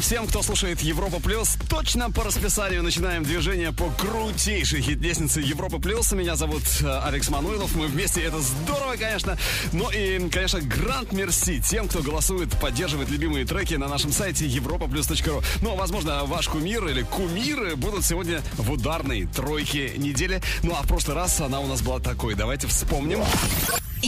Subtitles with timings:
[0.00, 6.12] всем, кто слушает Европа Плюс, точно по расписанию начинаем движение по крутейшей хит-лестнице Европа Плюс.
[6.12, 9.38] Меня зовут э, Алекс Мануилов, мы вместе, это здорово, конечно.
[9.72, 15.42] Ну и, конечно, Гранд мерси тем, кто голосует, поддерживает любимые треки на нашем сайте europaplus.ru.
[15.62, 20.42] Ну, а, возможно, ваш кумир или кумиры будут сегодня в ударной тройке недели.
[20.62, 22.34] Ну, а в прошлый раз она у нас была такой.
[22.34, 23.20] Давайте вспомним.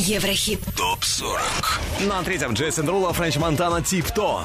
[0.01, 0.61] Еврохит.
[0.77, 2.07] Топ-40.
[2.07, 4.43] На ну, третьем Джейсон Рула, Френч Монтана, Тип-То.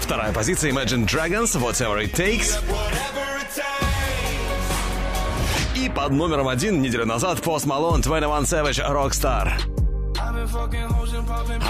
[0.00, 2.56] Вторая позиция Imagine Dragons, Whatever It Takes.
[5.76, 9.77] И под номером один неделю назад Post Malone, 21 Savage, Rockstar.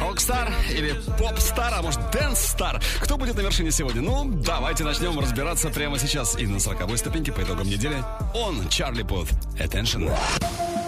[0.01, 2.81] Рокстар или поп-стар, а может дэнс-стар?
[3.03, 4.01] Кто будет на вершине сегодня?
[4.03, 6.39] Ну, давайте начнем разбираться прямо сейчас.
[6.39, 7.97] И на 40 ступеньке по итогам недели
[8.35, 9.29] он, Чарли Пут.
[9.59, 10.11] Attention.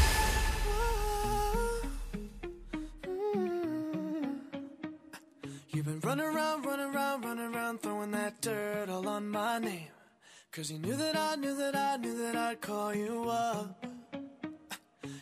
[10.53, 13.81] Cause you knew that I, knew that I, knew that I'd call you up.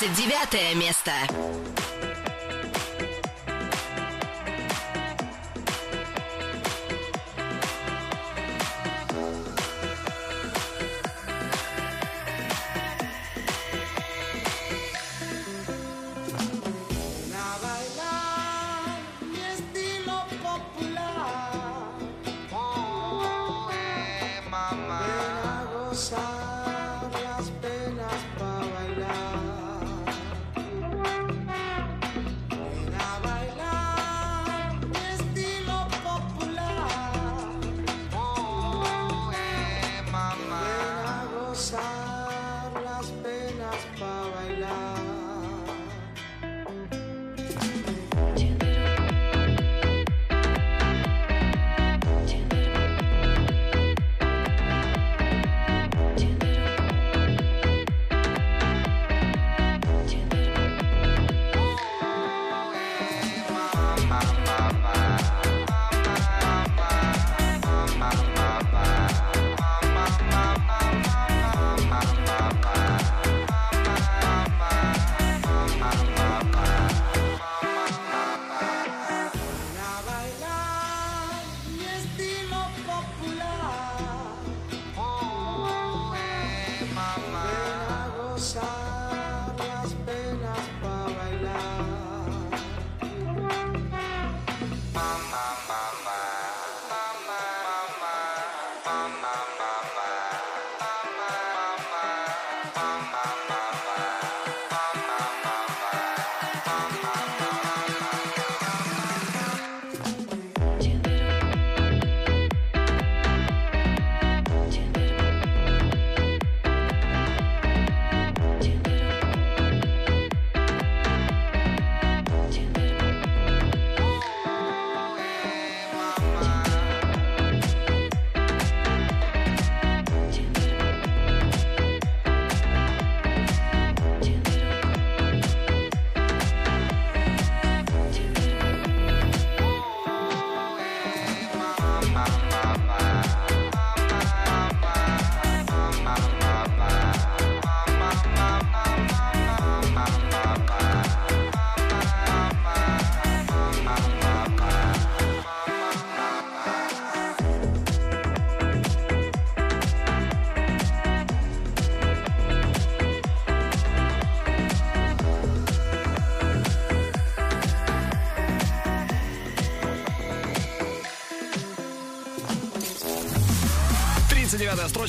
[0.00, 1.12] 29 место.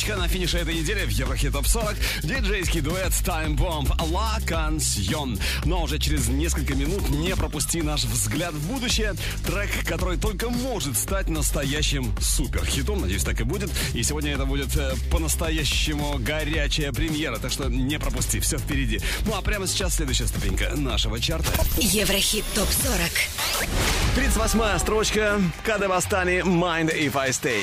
[0.01, 1.95] строчка на финише этой недели в Еврохит Топ 40.
[2.23, 5.39] Диджейский дуэт Time Bomb La Canción.
[5.65, 9.13] Но уже через несколько минут не пропусти наш взгляд в будущее.
[9.45, 13.01] Трек, который только может стать настоящим суперхитом.
[13.01, 13.69] Надеюсь, так и будет.
[13.93, 17.37] И сегодня это будет э, по-настоящему горячая премьера.
[17.37, 18.99] Так что не пропусти, все впереди.
[19.25, 21.49] Ну а прямо сейчас следующая ступенька нашего чарта.
[21.77, 23.69] Еврохит Топ 40.
[24.15, 25.39] 38 строчка.
[25.63, 27.61] Кадавастани Mind If I Stay.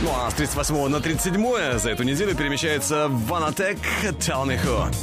[0.00, 3.78] Ну а с 38 на 37 за эту неделю перемещается Vanatech
[4.18, 4.94] Tell Me Who.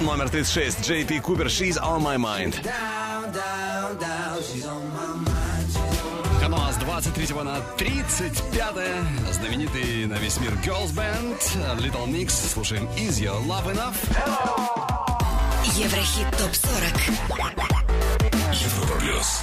[0.00, 0.78] Номер 36.
[0.90, 2.54] JP Cooper, She's On My Mind.
[6.48, 8.74] Ну а с 23 на 35
[9.32, 12.30] знаменитый на весь мир Girls Band Little Mix.
[12.52, 13.96] Слушаем Is Your Love Enough?
[15.76, 17.12] Еврохит ТОП-40
[18.52, 19.42] Европа Плюс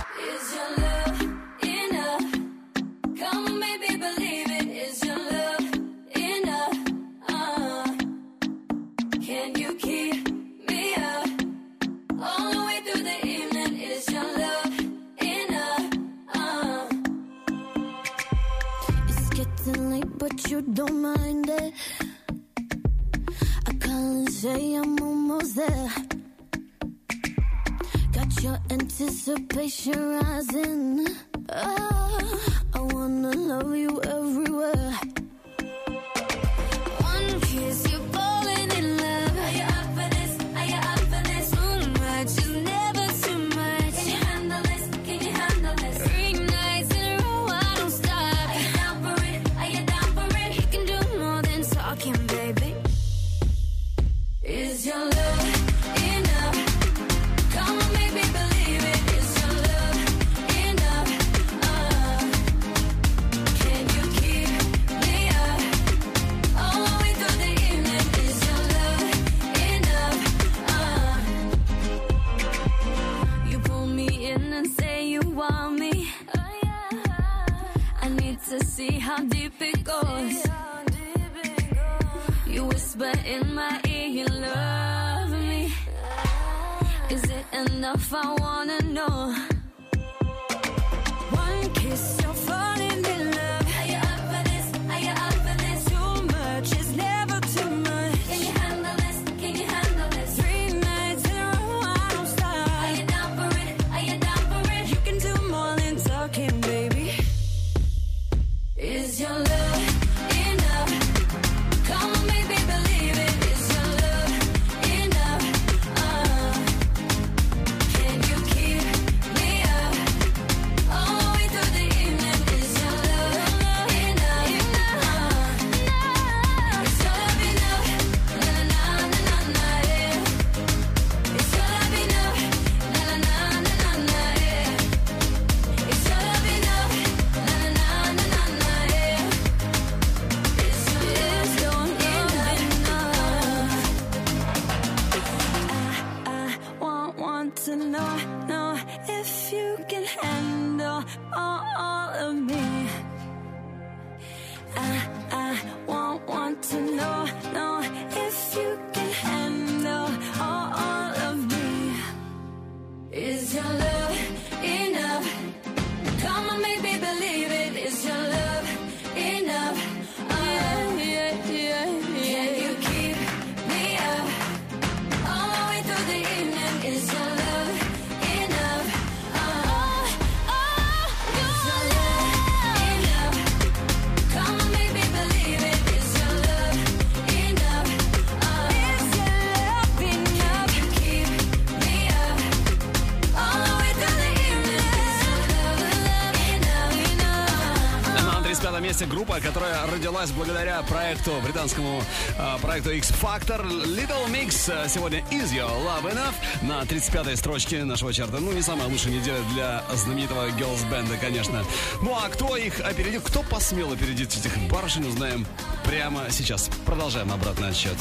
[199.38, 202.02] группа, которая родилась благодаря проекту, британскому
[202.38, 203.64] э, проекту X-Factor
[203.98, 204.70] Little Mix.
[204.72, 208.40] Э, сегодня Is Your Love Enough на 35-й строчке нашего чарта.
[208.40, 211.64] Ну, не самая лучшая неделя для знаменитого Girls Band, конечно.
[212.04, 215.46] Ну, а кто их опередит кто посмел опередить этих барышень, узнаем
[215.86, 216.70] прямо сейчас.
[216.86, 217.96] Продолжаем обратный отсчет.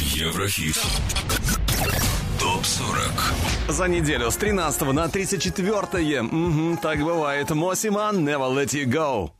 [0.00, 0.78] Еврохит.
[2.40, 3.10] ТОП-40
[3.72, 9.30] За неделю с 13 на 34 угу, Так бывает Мосиман, Never Let You Go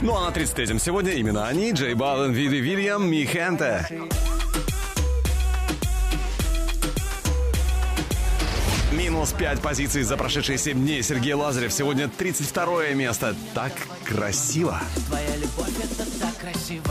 [0.00, 3.84] Ну а на 33-м сегодня именно они, Джей Балвин, Види Вильям, Михенте.
[8.92, 11.02] Минус 5 позиций за прошедшие 7 дней.
[11.02, 13.34] Сергей Лазарев сегодня 32 место.
[13.54, 13.72] Так
[14.04, 14.80] красиво.
[15.08, 16.84] Твоя любовь это так красиво.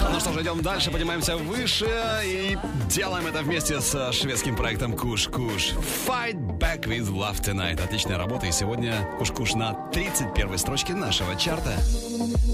[0.00, 1.88] Ну что ж, идем дальше, поднимаемся выше
[2.24, 2.56] и
[2.90, 5.72] делаем это вместе с э, шведским проектом Куш-Куш.
[6.06, 7.82] Fight Back with Love Tonight.
[7.82, 11.72] Отличная работа, и сегодня Куш-Куш на 31 строчке нашего чарта.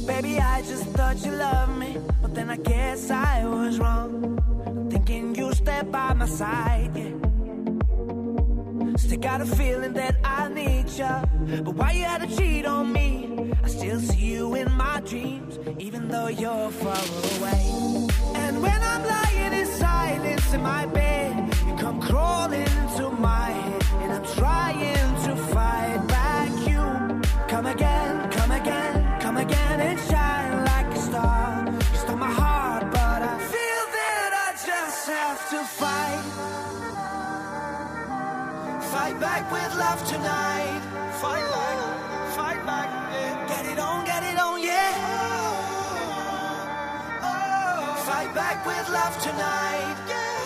[0.06, 4.38] Baby, I just thought you loved me, but then I guess I was wrong.
[4.90, 7.31] Thinking you step by my side, yeah.
[8.98, 11.24] Still got a feeling that I need ya.
[11.64, 13.52] But why you had to cheat on me?
[13.62, 17.00] I still see you in my dreams, even though you're far
[17.38, 17.62] away.
[18.34, 23.82] And when I'm lying in silence in my bed, you come crawling into my head,
[24.02, 26.50] and I'm trying to fight back.
[26.68, 26.80] You
[27.48, 31.64] come again, come again, come again, and shine like a star.
[31.66, 36.01] You stole my heart, but I feel that I just have to fight.
[39.22, 40.80] back with love tonight.
[41.22, 43.46] Fight back, fight back, yeah.
[43.50, 44.92] Get it on, get it on, yeah.
[47.22, 47.30] Oh,
[47.96, 48.02] oh.
[48.08, 50.41] Fight back with love tonight, yeah.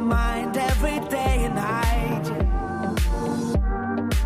[0.00, 2.24] my mind every day and night.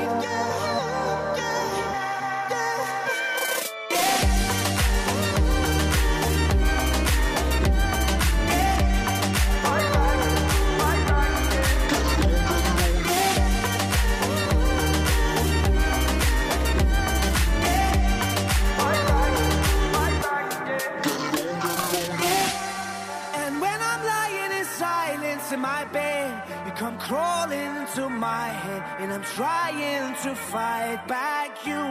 [25.71, 26.31] my bed,
[26.65, 31.49] you come crawling into my head, and I'm trying to fight back.
[31.71, 31.83] You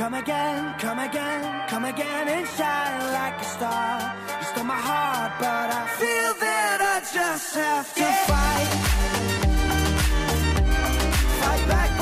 [0.00, 1.42] come again, come again,
[1.72, 3.92] come again, and shine like a star.
[4.40, 8.26] You stole my heart, but I feel that I just have to yeah.
[8.30, 8.72] fight,
[11.40, 11.93] fight back.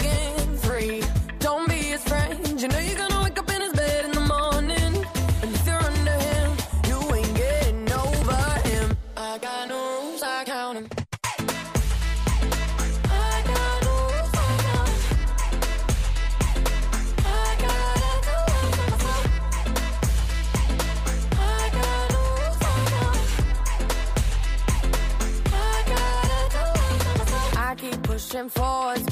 [28.33, 29.10] And forwards.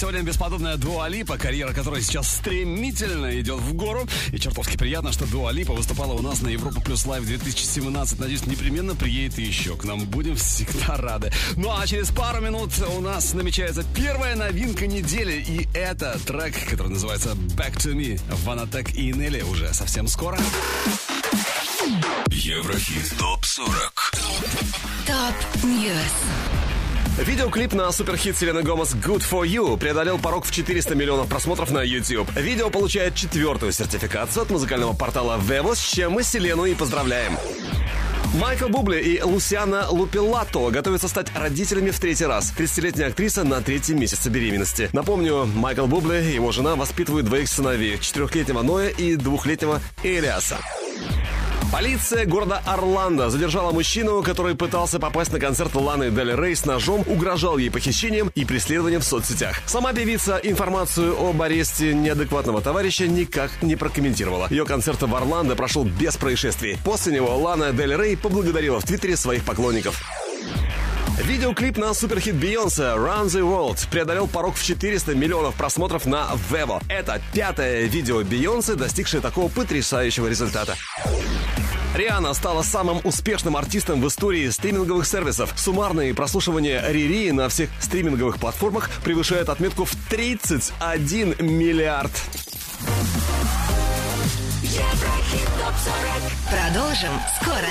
[0.00, 4.06] Сегодня бесподобная Дуалипа, карьера которой сейчас стремительно идет в гору.
[4.32, 8.18] И чертовски приятно, что Дуалипа выступала у нас на Европа Плюс Лайв 2017.
[8.18, 10.06] Надеюсь, непременно приедет еще к нам.
[10.06, 11.30] Будем всегда рады.
[11.56, 15.34] Ну а через пару минут у нас намечается первая новинка недели.
[15.46, 18.18] И это трек, который называется Back to Me.
[18.46, 20.38] Ванатек и Нелли уже совсем скоро.
[22.30, 23.18] Еврохит.
[23.18, 24.12] Топ 40.
[25.06, 26.49] Топ Ньюс.
[27.18, 31.82] Видеоклип на суперхит Селены Гомес «Good for You» преодолел порог в 400 миллионов просмотров на
[31.82, 32.26] YouTube.
[32.36, 37.36] Видео получает четвертую сертификацию от музыкального портала Vevo, с чем мы Селену и поздравляем.
[38.36, 42.54] Майкл Бубли и Лусиана Лупилато готовятся стать родителями в третий раз.
[42.56, 44.88] 30-летняя актриса на третьем месяце беременности.
[44.92, 50.58] Напомню, Майкл Бубли и его жена воспитывают двоих сыновей, четырехлетнего Ноя и двухлетнего Элиаса.
[51.72, 57.04] Полиция города Орландо задержала мужчину, который пытался попасть на концерт Ланы Дель Рей с ножом,
[57.06, 59.60] угрожал ей похищением и преследованием в соцсетях.
[59.66, 64.48] Сама певица информацию об аресте неадекватного товарища никак не прокомментировала.
[64.50, 66.76] Ее концерт в Орландо прошел без происшествий.
[66.84, 70.02] После него Лана Дель Рей поблагодарила в Твиттере своих поклонников.
[71.22, 76.82] Видеоклип на суперхит Бейонсе «Run the World» преодолел порог в 400 миллионов просмотров на Vevo.
[76.88, 80.76] Это пятое видео Бейонсе, достигшее такого потрясающего результата.
[81.94, 85.52] Риана стала самым успешным артистом в истории стриминговых сервисов.
[85.56, 92.12] Суммарные прослушивания Рири на всех стриминговых платформах превышают отметку в 31 миллиард.
[96.48, 97.70] Продолжим скоро.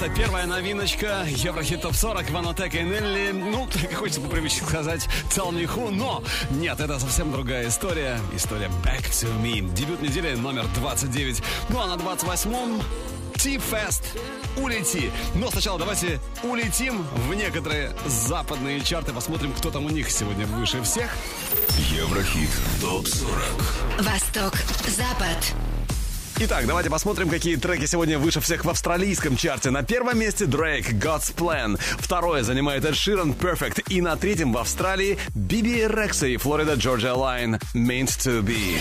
[0.00, 0.08] место.
[0.08, 3.30] Первая новиночка Еврохит Топ 40 Ванотек и Нелли.
[3.30, 7.68] Ну, так и хочется по привычке сказать Tell Me Who, но нет, это совсем другая
[7.68, 8.18] история.
[8.34, 9.72] История Back To Me.
[9.74, 11.40] Дебют недели номер 29.
[11.68, 12.82] Ну а на 28-м
[13.36, 14.02] Ти-фест.
[14.56, 15.10] Улети.
[15.34, 19.12] Но сначала давайте улетим в некоторые западные чарты.
[19.12, 21.10] Посмотрим, кто там у них сегодня выше всех.
[21.94, 22.50] Еврохит.
[22.80, 23.32] Топ 40.
[24.02, 24.54] Восток.
[24.88, 25.54] Запад.
[26.40, 29.70] Итак, давайте посмотрим, какие треки сегодня выше всех в австралийском чарте.
[29.70, 31.78] На первом месте Drake God's Plan.
[31.98, 33.84] Второе занимает Эд Ширан Perfect.
[33.88, 38.78] И на третьем в Австралии Биби Рекса и Флорида Джорджия Лайн Meant to be.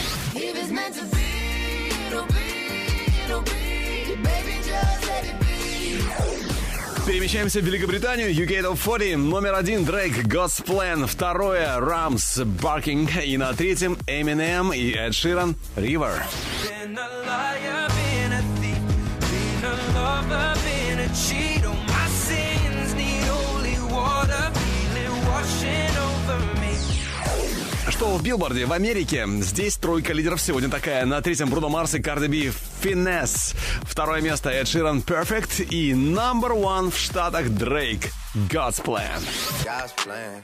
[7.05, 8.29] Перемещаемся в Великобританию.
[8.31, 9.17] UK Top 40.
[9.17, 11.05] Номер один Дрейк God's Plan.
[11.05, 13.21] Второе Рамс Barking.
[13.33, 16.13] И на третьем Eminem и Эд Ширан River.
[21.29, 24.43] Cheat on my sins, need holy water,
[24.95, 26.12] feeling washing over
[28.03, 29.25] что в Билборде в Америке.
[29.43, 31.05] Здесь тройка лидеров сегодня такая.
[31.05, 32.51] На третьем Бруно Марс и Карди Би
[32.83, 33.55] Finesse.
[33.83, 38.09] Второе место Эд Ширан Перфект И номер один в Штатах Дрейк
[38.49, 39.21] God's Plan.
[39.63, 40.43] God's plan.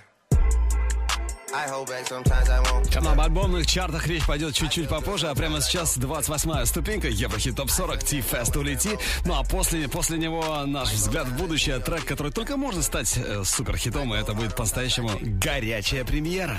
[3.12, 8.00] Об альбомных чартах речь пойдет чуть-чуть попозже, а прямо сейчас 28-я ступенька Еврохит Топ 40
[8.04, 8.92] Ти-Фест улети.
[9.26, 13.44] Ну а после, после него наш взгляд в будущее, трек, который только может стать э,
[13.44, 16.56] суперхитом, и это будет по-настоящему горячая премьера.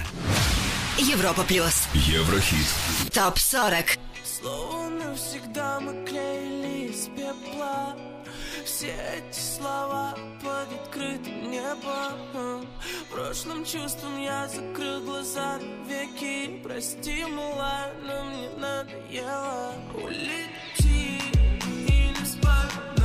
[0.98, 1.87] Европа плюс.
[1.94, 2.66] Еврохит.
[3.12, 3.98] Топ 40.
[4.24, 6.81] Словно всегда мы клеили
[7.16, 7.96] пепла
[8.64, 12.66] Все эти слова под открытым небом
[13.11, 21.18] Прошлым чувством я закрыл глаза веки Прости, мала, но мне надоело Улети
[21.87, 22.99] или спать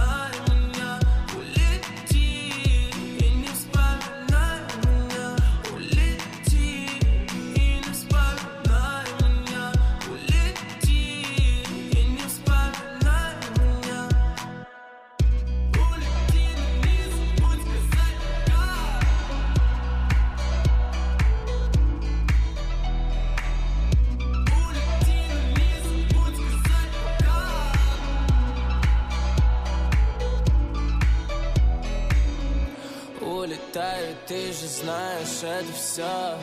[33.75, 36.37] летаю, ты же знаешь это все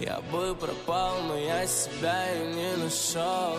[0.00, 3.56] Я бы пропал, но я себя и не нашел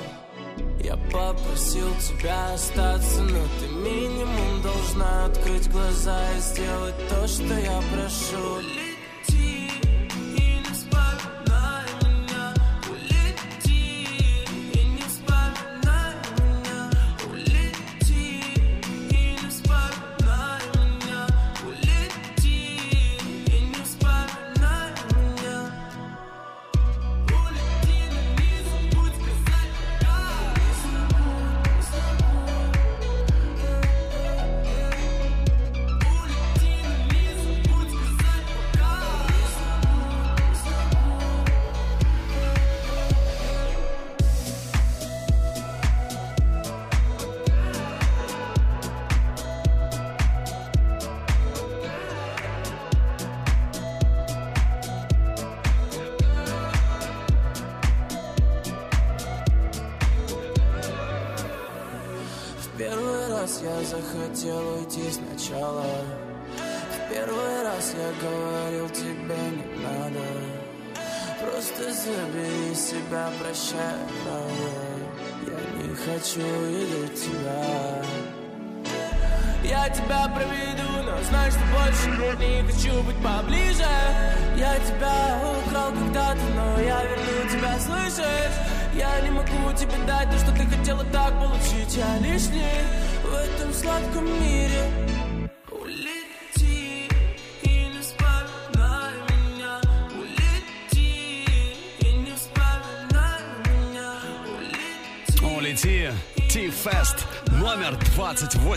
[0.80, 7.84] Я попросил тебя остаться, но ты минимум должна открыть глаза и сделать то, что я
[7.94, 8.62] прошу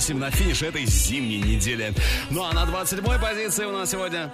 [0.06, 1.92] 8 на финиш этой зимней недели.
[2.30, 4.32] Ну а на 27-й позиции у нас сегодня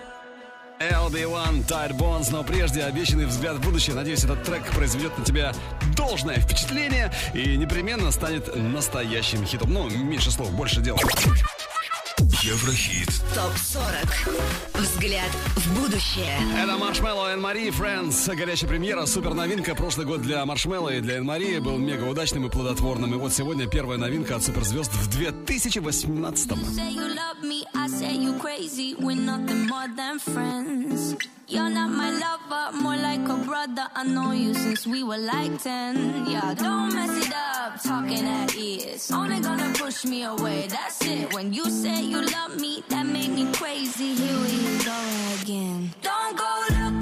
[0.79, 3.97] LD 1 Tide Bones, но прежде обещанный взгляд в будущее.
[3.97, 5.55] Надеюсь, этот трек произведет на тебя
[5.97, 9.73] должное впечатление и непременно станет настоящим хитом.
[9.73, 10.99] Ну, меньше слов, больше дел.
[12.53, 13.09] Еврохит.
[13.35, 14.31] ТОП-40.
[14.75, 16.37] Взгляд в будущее.
[16.63, 18.27] Это Маршмелло и Энн-Мари, Friends.
[18.35, 19.75] Горячая премьера, супер новинка.
[19.75, 23.15] Прошлый год для Маршмелло и для Энн-Мари был мега удачным и плодотворным.
[23.15, 26.59] И вот сегодня первая новинка от суперзвезд в 2018 -м.
[31.53, 33.87] You're not my lover, more like a brother.
[33.95, 36.25] I know you since we were like 10.
[36.27, 39.11] Yeah, don't mess it up, talking at ears.
[39.11, 41.35] Only gonna push me away, that's it.
[41.35, 44.15] When you say you love me, that make me crazy.
[44.15, 44.99] Here we go
[45.43, 45.91] again.
[46.01, 47.02] Don't go look.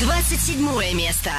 [0.00, 1.30] 27 место.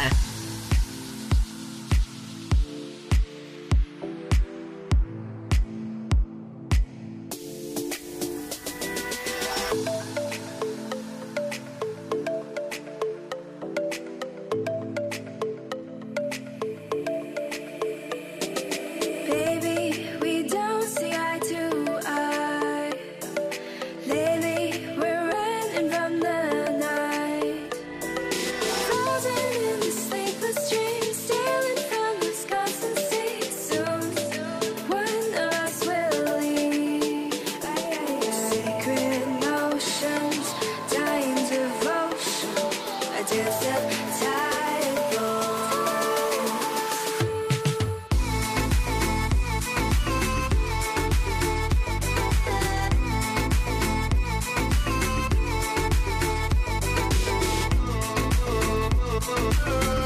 [59.24, 60.01] oh, oh.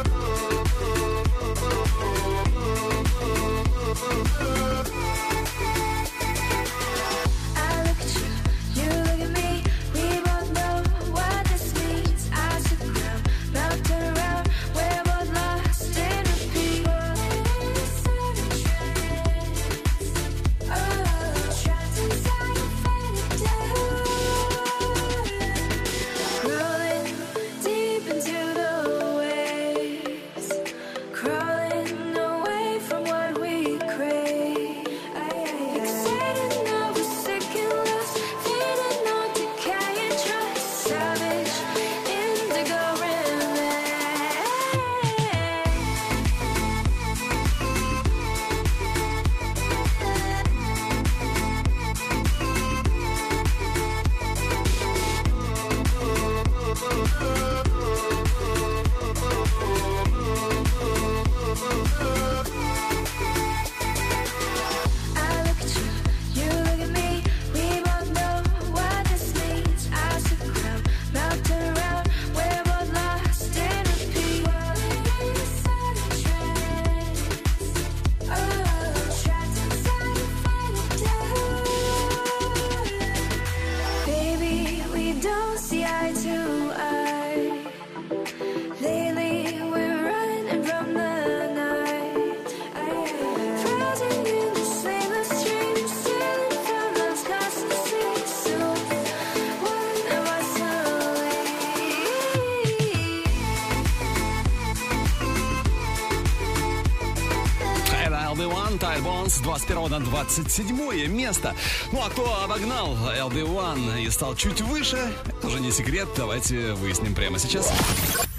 [109.85, 111.53] Браво на 27 место.
[111.91, 117.13] Ну а кто обогнал LD1 и стал чуть выше, Это уже не секрет, давайте выясним
[117.15, 117.71] прямо сейчас.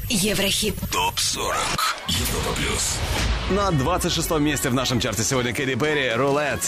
[0.09, 0.75] Еврохит.
[0.93, 1.55] Топ-40.
[2.09, 2.97] Европа плюс.
[3.51, 6.61] На 26 месте в нашем чарте сегодня Кэрри Перри «Рулет».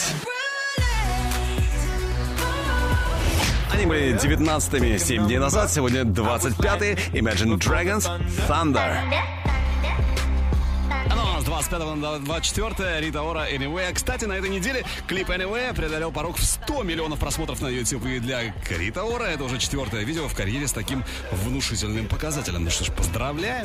[3.73, 8.05] Они были 19-ми 7 дней назад, сегодня 25-й Imagine Dragons
[8.49, 9.25] «Thunder».
[11.79, 13.93] 20 на 24 Рита Ора Anyway.
[13.93, 18.05] Кстати, на этой неделе клип Anyway преодолел порог в 100 миллионов просмотров на YouTube.
[18.05, 22.65] И для Рита Ора это уже четвертое видео в карьере с таким внушительным показателем.
[22.65, 23.63] Ну что ж, поздравляем!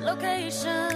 [0.00, 0.89] Location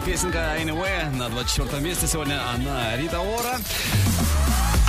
[0.00, 2.38] песенка Anyway на 24 месте сегодня.
[2.54, 3.58] Она Рита Ора.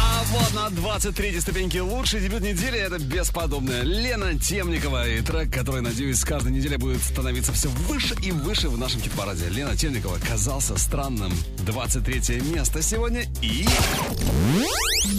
[0.01, 5.81] А вот на 23 ступеньке лучший дебют недели это бесподобная Лена Темникова и трек, который,
[5.81, 9.49] надеюсь, с каждой неделей будет становиться все выше и выше в нашем хит-параде.
[9.49, 11.31] Лена Темникова казался странным.
[11.59, 13.65] 23 место сегодня и...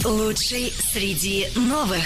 [0.03, 2.05] Лучший среди новых.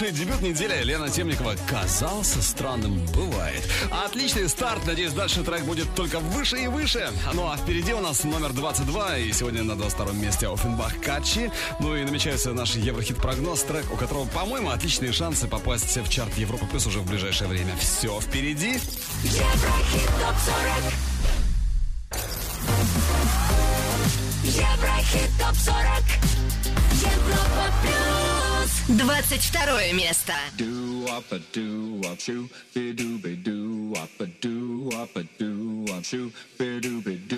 [0.00, 3.64] лучший дебют недели Лена Темникова казался странным, бывает.
[4.06, 7.10] Отличный старт, надеюсь, дальше трек будет только выше и выше.
[7.26, 11.50] А ну а впереди у нас номер 22, и сегодня на 22 месте Офенбах Качи.
[11.80, 16.66] Ну и намечается наш Еврохит-прогноз, трек, у которого, по-моему, отличные шансы попасть в чарт Европы
[16.66, 17.74] Плюс уже в ближайшее время.
[17.80, 18.78] Все впереди.
[19.24, 20.36] Еврохит ТОП
[20.90, 21.07] 40
[29.28, 30.32] 22 место.
[30.56, 35.22] Do up a do up shoe, be do be do up a do up a
[35.38, 37.37] do up shoe, be do be do.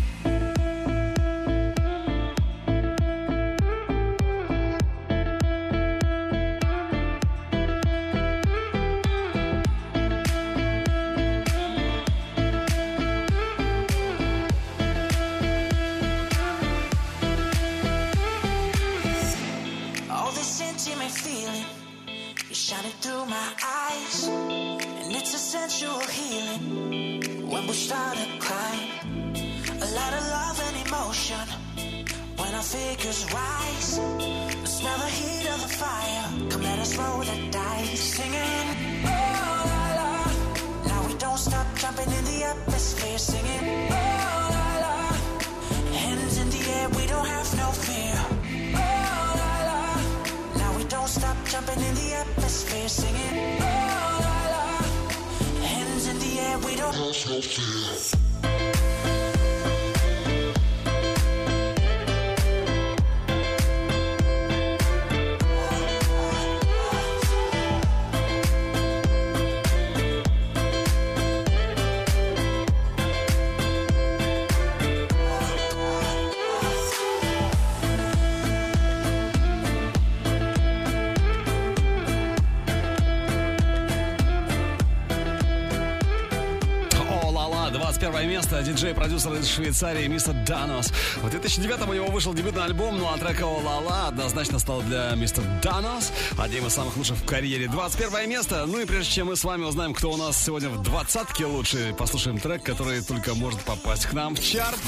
[88.51, 90.91] гитариста, диджей-продюсера из Швейцарии мистер Данос.
[91.21, 95.13] В 2009 у него вышел дебютный альбом, ну а трек ла ла» однозначно стал для
[95.15, 97.67] мистера Данос одним из самых лучших в карьере.
[97.67, 98.65] 21 место.
[98.67, 101.95] Ну и прежде чем мы с вами узнаем, кто у нас сегодня в двадцатке лучше,
[101.97, 104.79] послушаем трек, который только может попасть к нам в чарт.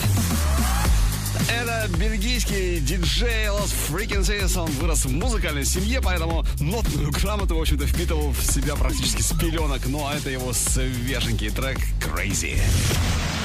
[1.50, 4.58] Это бельгийский диджей Lost Frequencies.
[4.58, 9.32] Он вырос в музыкальной семье, поэтому нотную грамоту, в общем-то, впитывал в себя практически с
[9.34, 9.86] пеленок.
[9.88, 12.60] Ну а это его свеженький трек «Crazy».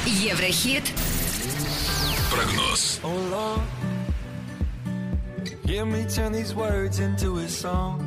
[0.07, 0.85] Еврохит.
[2.33, 2.99] Прогноз.
[3.03, 3.61] Oh Lord,
[5.65, 8.05] hear me turn these words into a song.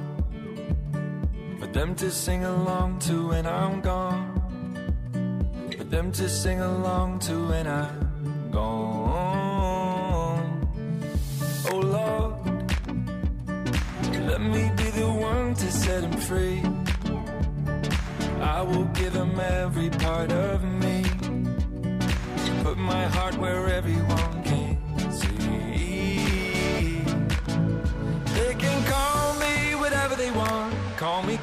[1.59, 4.39] For them to sing along to when I'm gone.
[5.77, 8.00] For them to sing along to when I'm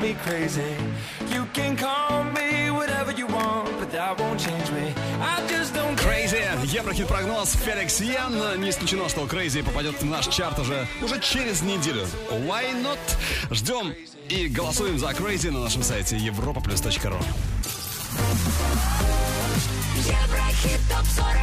[0.00, 0.72] me crazy.
[1.30, 4.94] You can call me whatever you want, but that won't change me.
[5.20, 6.42] I just don't Crazy.
[6.72, 8.34] Еврохит прогноз Феликс Ян.
[8.60, 12.06] Не исключено, что Crazy попадет в наш чарт уже, уже через неделю.
[12.30, 12.98] Why not?
[13.50, 13.94] Ждем
[14.28, 16.70] и голосуем за Crazy на нашем сайте европа ру.
[20.06, 21.34] Еврохит топ 40.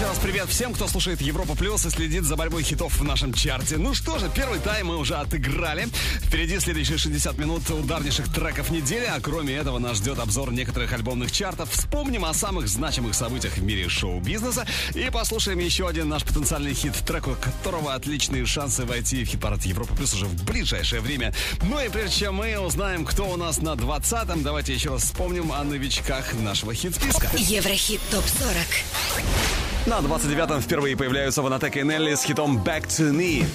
[0.05, 3.33] Еще раз привет всем, кто слушает Европа Плюс и следит за борьбой хитов в нашем
[3.33, 3.77] чарте.
[3.77, 5.87] Ну что же, первый тайм мы уже отыграли.
[6.21, 11.31] Впереди следующие 60 минут ударнейших треков недели, а кроме этого нас ждет обзор некоторых альбомных
[11.31, 11.69] чартов.
[11.71, 16.93] Вспомним о самых значимых событиях в мире шоу-бизнеса и послушаем еще один наш потенциальный хит,
[16.97, 21.33] трек, у которого отличные шансы войти в хит-парад Европа Плюс уже в ближайшее время.
[21.63, 25.51] Ну и прежде чем мы узнаем, кто у нас на 20-м, давайте еще раз вспомним
[25.51, 27.27] о новичках нашего хит-списка.
[27.35, 33.45] Еврохит ТОП-40 на 29-м впервые появляются Ванатек и Нелли с хитом «Back to Me».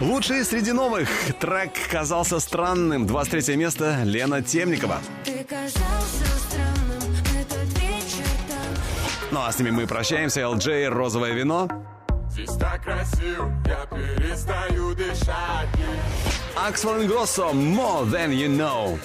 [0.00, 1.08] Лучший среди новых.
[1.38, 3.06] Трек казался странным.
[3.06, 4.98] 23 место Лена Темникова.
[9.30, 10.40] ну а с ними мы прощаемся.
[10.40, 11.68] LJ «Розовое вино».
[12.32, 15.68] Здесь так красиво, я перестаю дышать.
[16.66, 18.98] Аксфорд Гроссо «More Than You Know».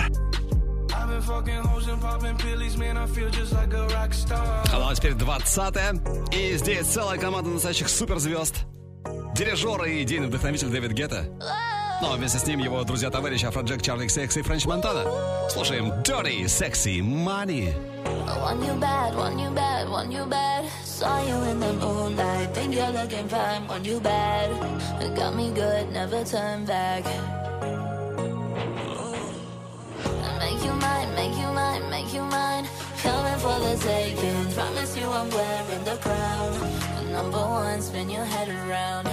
[4.72, 6.34] ну а теперь 20 -е.
[6.34, 8.55] И здесь целая команда настоящих суперзвезд.
[9.36, 11.26] Дирижер и идейный вдохновитель Дэвид Гетта.
[12.01, 15.03] Ну а вместе с ним его друзья-товарищи Афроджек, Чарли Секс и Френч Монтана.
[15.49, 17.73] Слушаем Dirty Sexy Money.
[18.39, 20.63] Want you bad, want you bad, want you bad.
[20.85, 23.67] Saw you in the moonlight, think you're looking fine.
[23.67, 24.49] Want you bad,
[25.15, 27.03] got me good, never turn back.
[30.39, 32.65] Make you mine, make you mine, make you mine.
[33.03, 34.45] Coming for the taking.
[34.53, 37.11] Promise you I'm wearing the crown.
[37.11, 39.09] Number one, spin your head around.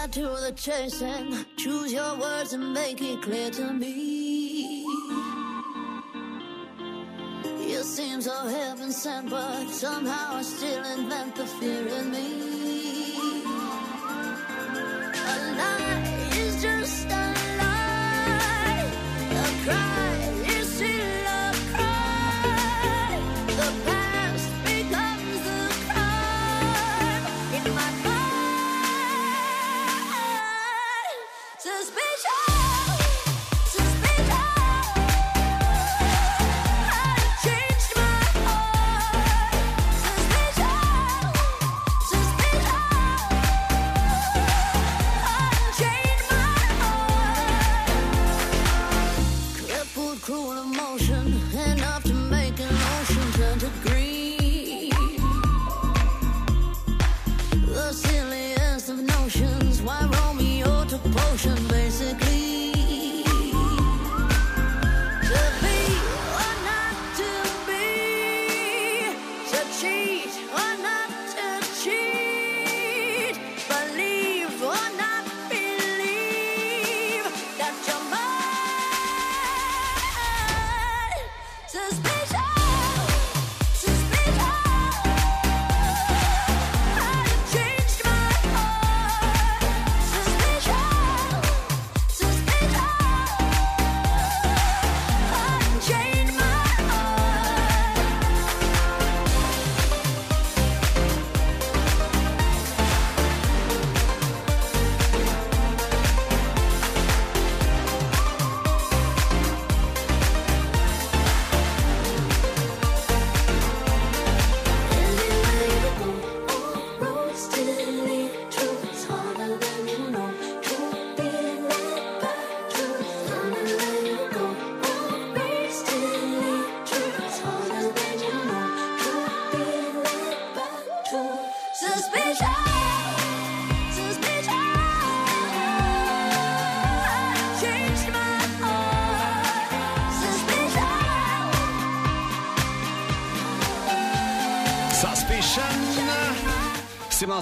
[0.00, 1.44] not to the chasing.
[1.58, 4.82] Choose your words and make it clear to me.
[7.70, 13.44] You seem so heaven sent, but somehow I still invent the fear in me.
[15.32, 16.69] A lie is just.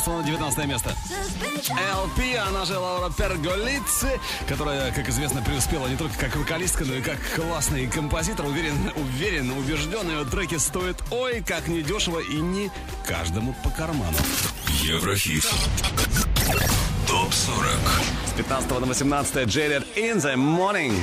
[0.05, 0.95] поднялся на 19 место.
[1.71, 7.03] LP, она же Лаура Перголици, которая, как известно, преуспела не только как вокалистка, но и
[7.03, 8.47] как классный композитор.
[8.47, 12.71] Уверен, уверен, убежден, ее треки стоят ой, как недешево и не
[13.07, 14.17] каждому по карману.
[14.83, 15.47] Еврохит.
[17.07, 17.71] Топ 40.
[18.29, 20.95] С 15 на 18 Джеред in the morning.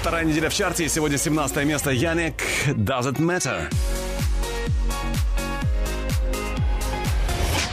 [0.00, 0.84] Вторая неделя в чарте.
[0.84, 1.90] и Сегодня 17 место.
[1.90, 3.68] Яник Does It Matter?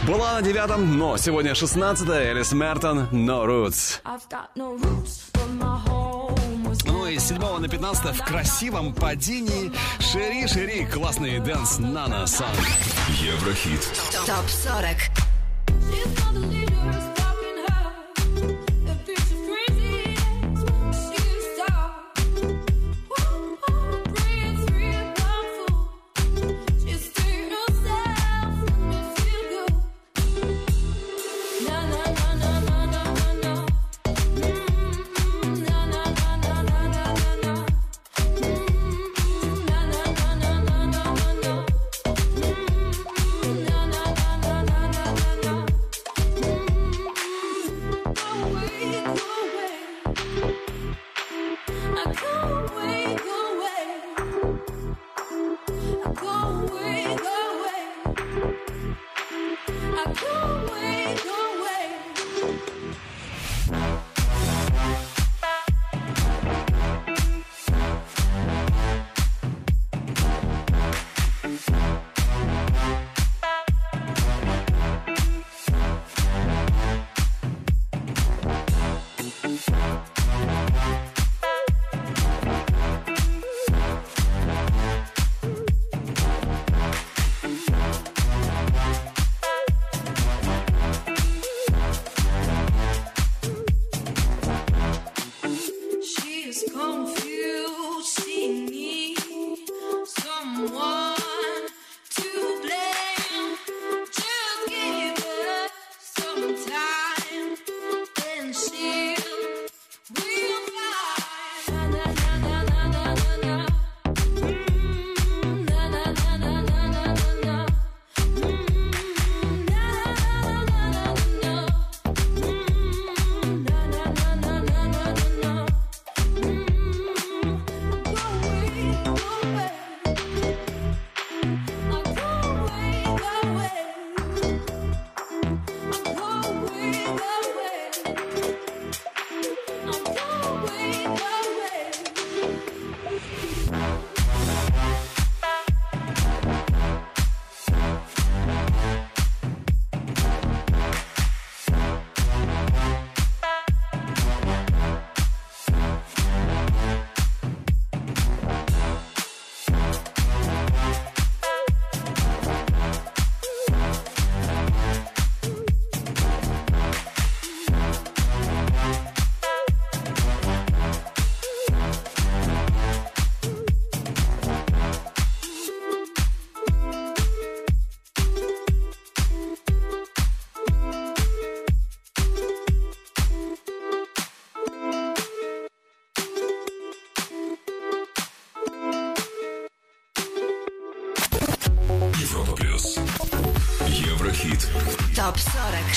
[0.08, 4.02] Была на девятом, но сегодня шестнадцатая Элис Мертон «No Roots».
[6.86, 12.46] Ну и с 7 на пятнадцатое в красивом падении Шери Шери, классный дэнс Нана Сан.
[13.20, 13.82] Еврохит.
[14.28, 14.96] Топ 40.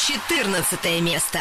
[0.08, 1.40] четырнадцатое место.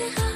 [0.00, 0.33] 也好。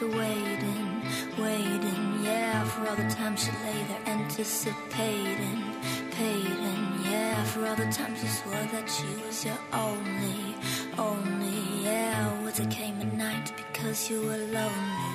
[0.00, 1.02] to waiting,
[1.38, 5.58] waiting, yeah, for all the time she lay there anticipating,
[6.10, 10.54] paying, yeah, for all the time she swore that she was your only,
[10.98, 15.10] only, yeah, words that came at night because you were lonely.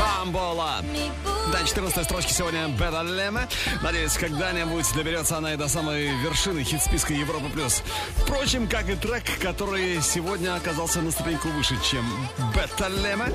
[0.00, 1.33] Bombola, bombola.
[1.66, 3.48] 14 строчке сегодня Беда Леме.
[3.82, 7.82] Надеюсь, когда-нибудь доберется она и до самой вершины хит-списка Европа плюс.
[8.18, 12.04] Впрочем, как и трек, который сегодня оказался на ступеньку выше, чем
[12.54, 13.26] Бета Леме.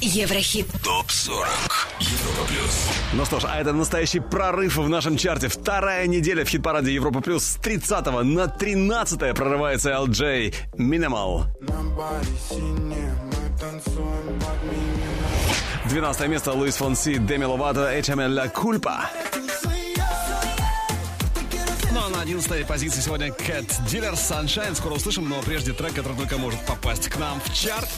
[0.00, 0.66] Еврохит.
[0.82, 1.72] Топ-40.
[2.00, 2.88] Европа плюс.
[3.12, 5.48] Ну что ж, а это настоящий прорыв в нашем чарте.
[5.48, 11.44] Вторая неделя в хит-параде Европа плюс с 30 на 13 прорывается LJ Minimal.
[11.60, 14.93] На баре сине мы танцуем под меня.
[15.94, 19.08] 12 место Луис Фонси, Деми Ловато, Эчаме Ла Кульпа.
[21.92, 24.74] Ну а на 11 позиции сегодня Кэт Дилер Sunshine.
[24.74, 27.88] Скоро услышим, но прежде трек, который только может попасть к нам в чарт.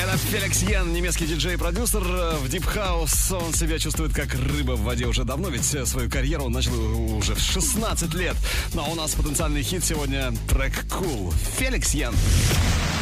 [0.00, 2.02] Это Феликс Ян, немецкий диджей и продюсер.
[2.04, 6.44] В Deep House он себя чувствует как рыба в воде уже давно, ведь свою карьеру
[6.44, 6.72] он начал
[7.16, 8.36] уже в 16 лет.
[8.74, 11.34] Но ну, а у нас потенциальный хит сегодня трек Cool.
[11.58, 12.14] Феликс Ян.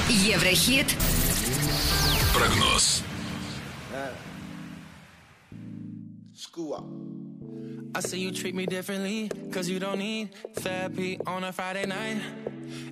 [0.09, 0.87] Еврохит.
[2.35, 3.03] Прогноз.
[6.53, 6.85] School up.
[7.95, 12.21] I see you treat me differently, cause you don't need therapy on a Friday night.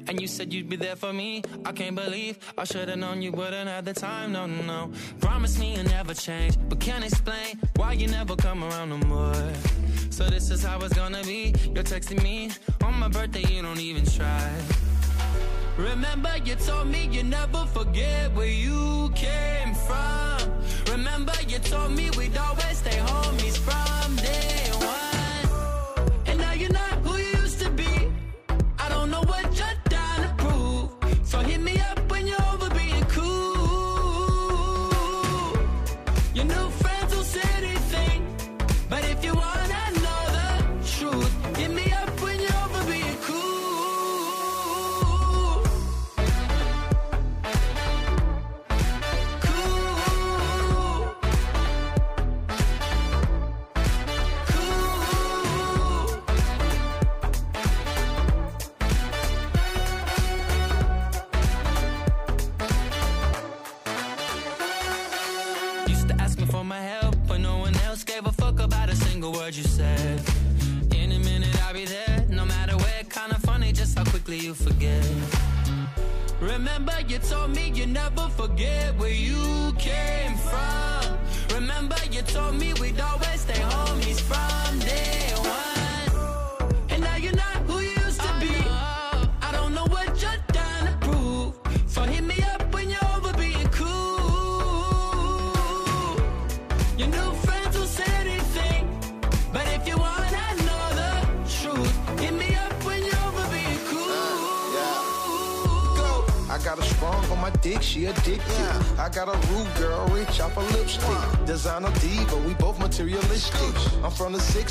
[0.08, 1.42] And you said you'd be there for me.
[1.66, 4.32] I can't believe I should've known you wouldn't have the time.
[4.32, 4.92] No, no, no.
[5.20, 9.34] Promise me you'll never change, but can't explain why you never come around no more.
[10.08, 11.52] So this is how it's gonna be.
[11.74, 12.52] You're texting me
[12.82, 14.50] on my birthday, you don't even try.
[15.76, 20.62] Remember, you told me you never forget where you came from.
[20.90, 23.89] Remember you told me we'd always stay homies from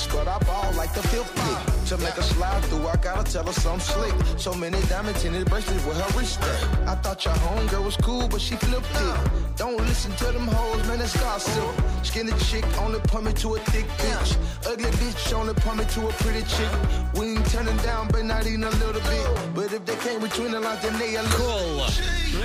[0.08, 1.76] but I ball like the fifth pick.
[1.90, 4.14] To make a slide through, I gotta tell her some slick.
[4.38, 6.40] So many diamonds in her bracelet with her wrist.
[6.88, 9.58] I thought your homegirl was cool, but she flipped it.
[9.58, 11.64] Don't listen to them hoes, man, It's gossip.
[12.04, 14.38] Skinny chick only point me to a thick bitch.
[14.68, 16.72] Ugly bitch only point me to a pretty chick.
[17.16, 19.28] We turning down, but not even a little bit.
[19.56, 21.86] But if they came between the lines, then they a little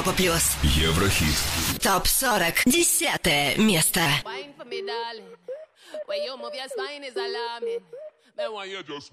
[0.00, 0.56] Европа плюс.
[0.62, 1.34] Еврохит.
[1.82, 2.54] Топ 40.
[2.64, 4.00] Десятое место.
[6.06, 7.80] Where you move your spine is alarming.
[8.36, 9.10] Then why you just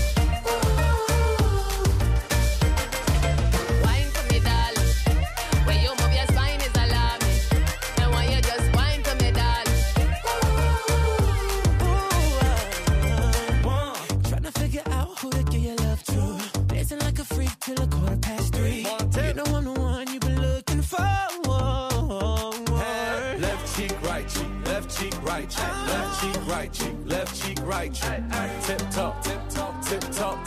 [25.48, 28.22] right cheek, left cheek, right cheek, left cheek, right cheek.
[28.64, 30.46] Tip top, tip top, tip top.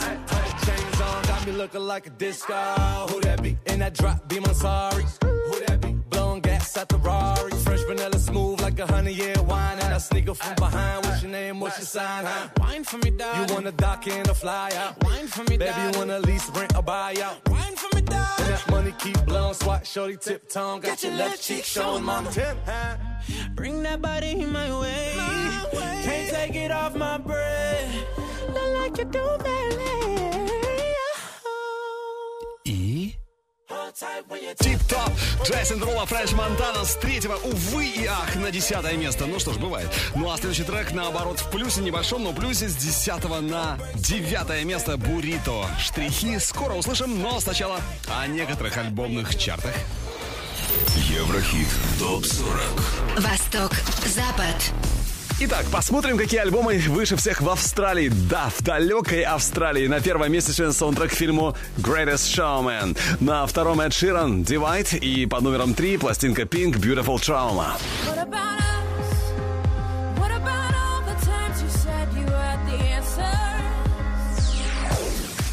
[0.65, 2.53] Chains on, got me looking like a disco.
[3.11, 3.57] Who that be?
[3.67, 5.03] In that drop, be my sorry
[6.77, 7.51] outside the Rari.
[7.63, 9.79] Fresh vanilla smooth like a honey year wine.
[9.79, 11.05] And I sneak up from behind.
[11.05, 11.59] What's your name?
[11.59, 12.25] What's your sign?
[12.25, 12.49] Huh?
[12.59, 13.35] Wine for me, dog.
[13.47, 15.03] You wanna dock in a fly out?
[15.03, 15.67] Wine for me, dog.
[15.69, 17.35] Baby, you wanna lease, rent, or buy out?
[17.49, 18.39] Wine for me, dog.
[18.39, 19.53] And that money keep blowing.
[19.53, 20.79] Swat shorty tip tongue.
[20.81, 22.29] Got, Got your, your left cheek showing, mama.
[22.31, 22.95] Tip, huh?
[23.55, 25.13] Bring that body my way.
[25.17, 26.01] my way.
[26.05, 28.05] Can't take it off my breath.
[28.53, 30.16] Look like you do, baby.
[34.61, 35.11] Тип-топ.
[35.45, 39.25] Джейсон Рула, Фрэнч Монтана с третьего, увы и ах, на десятое место.
[39.25, 39.89] Ну что ж, бывает.
[40.13, 44.97] Ну а следующий трек, наоборот, в плюсе небольшом, но плюсе с десятого на девятое место
[44.97, 45.65] Бурито.
[45.79, 49.73] Штрихи скоро услышим, но сначала о некоторых альбомных чартах.
[51.09, 51.67] Еврохит
[51.99, 53.71] ТОП-40 Восток,
[54.05, 54.73] Запад
[55.39, 58.09] Итак, посмотрим, какие альбомы выше всех в Австралии.
[58.27, 59.85] Да, в далекой Австралии.
[59.85, 62.97] На первом месте член саундтрек к фильму Greatest Showman.
[63.19, 67.67] На втором Эд Ширан Divide и под номером три пластинка Pink Beautiful Trauma.
[68.07, 68.76] What about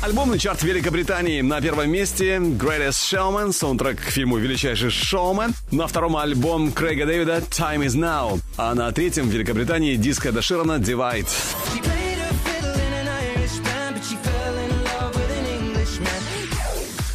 [0.05, 6.18] Альбомный чарт Великобритании на первом месте Greatest Showman, саундтрек к фильму «Величайший шоумен», на втором
[6.18, 11.26] альбом Крейга Дэвида «Time is Now», а на третьем в Великобритании диско Доширана «Divide».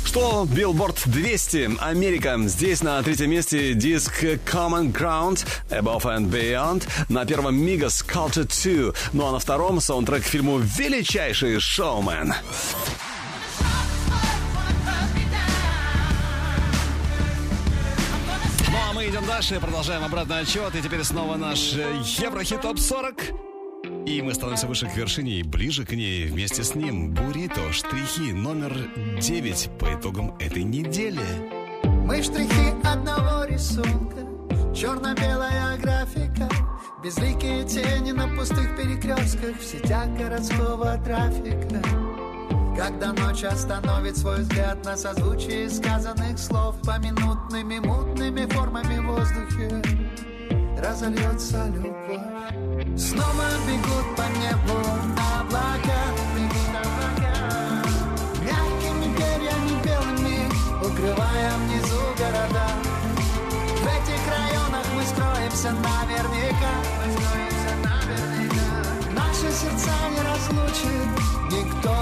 [0.10, 1.78] Что Billboard 200?
[1.80, 2.36] Америка.
[2.48, 6.84] Здесь на третьем месте диск Common Ground, Above and Beyond.
[7.10, 9.10] На первом Migos Culture 2.
[9.14, 12.34] Ну а на втором саундтрек к фильму «Величайший шоумен».
[18.72, 20.74] Ну а мы идем дальше, продолжаем обратный отчет.
[20.76, 21.88] И теперь снова наш э,
[22.18, 23.14] Еврохит ТОП 40.
[24.06, 26.26] И мы становимся выше к вершине и ближе к ней.
[26.26, 28.88] Вместе с ним Бурито, штрихи номер
[29.20, 31.20] 9 по итогам этой недели.
[31.84, 34.18] Мы штрихи одного рисунка,
[34.76, 36.50] черно-белая графика,
[37.04, 41.82] безликие тени на пустых перекрестках в сетях городского трафика.
[42.78, 49.84] Когда ночь остановит свой взгляд на созвучие сказанных слов Поминутными мутными формами в воздухе
[50.80, 52.22] разольется любовь
[53.00, 54.78] Снова бегут по небу
[55.38, 56.06] облака
[58.42, 60.50] Мягкими перьями белыми
[60.82, 62.68] Укрывая внизу города
[63.56, 66.76] В этих районах мы строимся наверняка
[69.14, 71.96] Наши сердца не разлучит Никто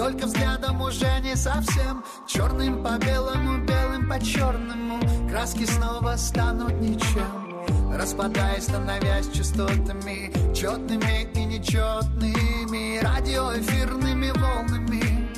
[0.00, 4.98] только взглядом уже не совсем Черным по белому, белым по черному
[5.28, 15.28] Краски снова станут ничем Распадаясь, становясь частотами Четными и нечетными Радиоэфирными волнами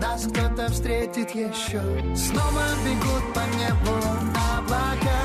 [0.00, 1.82] Нас кто-то встретит еще
[2.16, 3.98] Снова бегут по небу
[4.56, 5.20] облака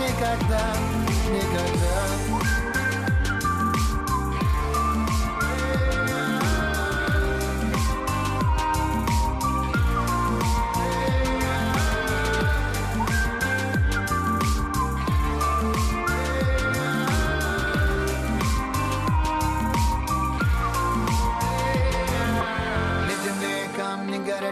[0.00, 0.76] никогда,
[1.30, 2.65] никогда.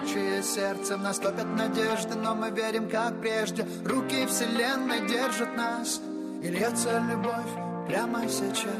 [0.00, 6.00] горячие сердцем Нас топят надежды, но мы верим, как прежде Руки вселенной держат нас
[6.42, 8.74] И льется любовь прямо сейчас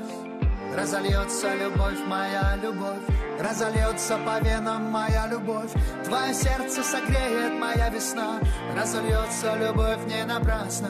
[0.77, 2.99] Разольется любовь, моя любовь
[3.41, 5.71] Разольется по венам моя любовь
[6.05, 8.41] Твое сердце согреет моя весна
[8.77, 10.89] Разольется любовь не напрасно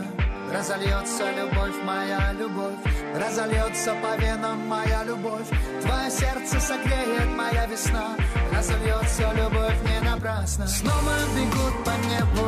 [0.52, 2.78] Разольется любовь, моя любовь
[3.16, 5.48] Разольется по венам моя любовь
[5.82, 8.14] Твое сердце согреет моя весна
[8.56, 12.46] Разольется любовь не напрасно Снова бегут по небу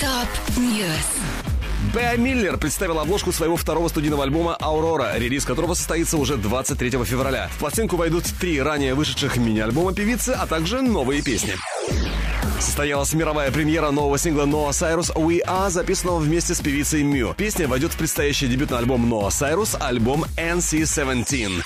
[0.00, 1.43] ТОП-Ньюс
[1.92, 7.50] Беа Миллер представила обложку своего второго студийного альбома «Аурора», релиз которого состоится уже 23 февраля.
[7.56, 11.52] В пластинку войдут три ранее вышедших мини-альбома певицы, а также новые песни.
[12.60, 17.34] Состоялась мировая премьера нового сингла Noah Cyrus «We Are», записанного вместе с певицей Мью.
[17.36, 21.60] Песня войдет в предстоящий дебютный альбом Noah Cyrus, альбом NC17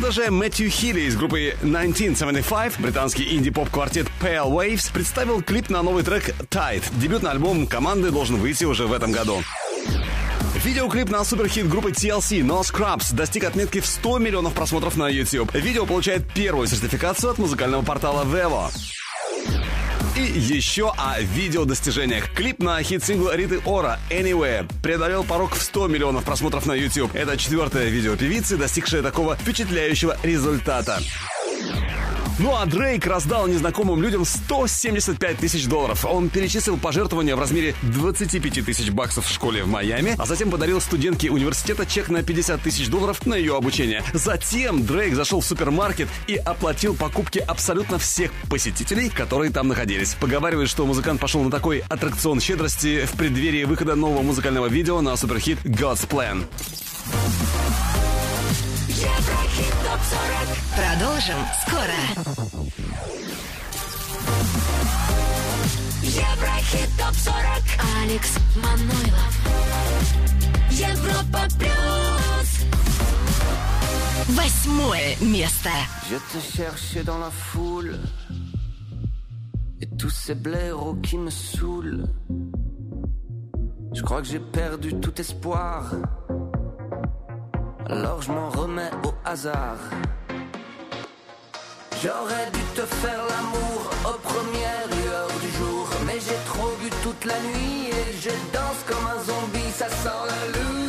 [0.00, 0.34] продолжаем.
[0.36, 6.82] Мэтью Хилли из группы 1975, британский инди-поп-квартет Pale Waves, представил клип на новый трек Tide.
[6.96, 9.42] Дебютный альбом команды должен выйти уже в этом году.
[10.64, 15.54] Видеоклип на суперхит группы TLC No Scrubs достиг отметки в 100 миллионов просмотров на YouTube.
[15.54, 18.70] Видео получает первую сертификацию от музыкального портала Vevo.
[20.16, 22.32] И еще о видеодостижениях.
[22.34, 27.14] Клип на хит-сингл Риты Ора «Anywhere» преодолел порог в 100 миллионов просмотров на YouTube.
[27.14, 30.98] Это четвертое видео певицы, достигшее такого впечатляющего результата.
[32.42, 36.06] Ну а Дрейк раздал незнакомым людям 175 тысяч долларов.
[36.06, 40.80] Он перечислил пожертвования в размере 25 тысяч баксов в школе в Майами, а затем подарил
[40.80, 44.02] студентке университета чек на 50 тысяч долларов на ее обучение.
[44.14, 50.14] Затем Дрейк зашел в супермаркет и оплатил покупки абсолютно всех посетителей, которые там находились.
[50.14, 55.14] Поговаривают, что музыкант пошел на такой аттракцион щедрости в преддверии выхода нового музыкального видео на
[55.18, 56.44] суперхит «God's Plan».
[59.00, 60.58] Еврохит ТОП-40.
[60.76, 62.44] Продолжим скоро.
[66.02, 67.62] Еврохит ТОП-40.
[68.04, 69.36] Алекс Манойлов.
[70.70, 72.66] Европа Плюс.
[74.36, 75.70] Восьмое место.
[76.10, 77.96] Je te cherchais dans la foule
[79.80, 82.04] Et tous ces blaireaux qui me saoulent
[83.94, 85.90] Je crois que j'ai perdu tout espoir
[87.92, 89.78] alors je m'en remets au hasard.
[92.02, 97.24] J'aurais dû te faire l'amour aux premières lueurs du jour, mais j'ai trop bu toute
[97.24, 100.79] la nuit et je danse comme un zombie, ça sent la lune.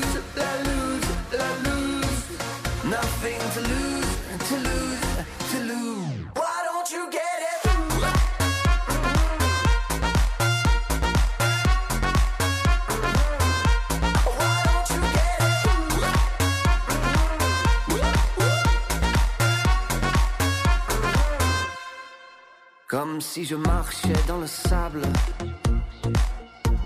[22.91, 25.01] Comme si je marchais dans le sable,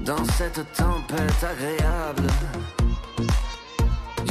[0.02, 2.27] dans cette tempête agréable.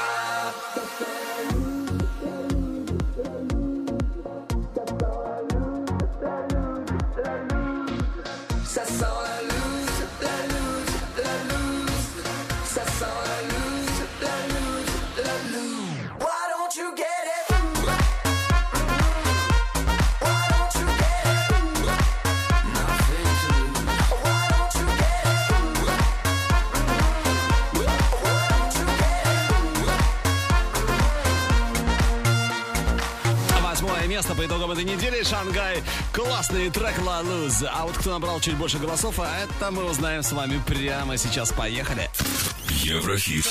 [34.17, 35.23] место по итогам этой недели.
[35.23, 35.83] Шангай.
[36.13, 37.63] Классный трек La Luz.
[37.71, 41.53] А вот кто набрал чуть больше голосов, а это мы узнаем с вами прямо сейчас.
[41.53, 42.09] Поехали.
[42.83, 43.47] Еврохит.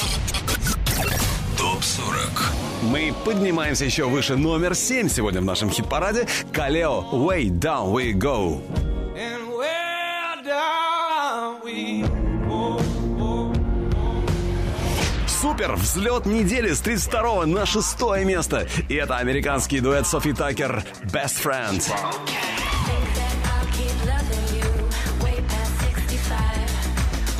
[1.58, 2.28] ТОП-40
[2.84, 6.28] Мы поднимаемся еще выше номер 7 сегодня в нашем хит-параде.
[6.52, 8.64] Калео, Way Down We Go.
[15.56, 15.76] Супер!
[15.78, 18.68] Взлет недели с 32 на 6 место.
[18.90, 21.90] И это американский дуэт Софи Такер «Best Friends.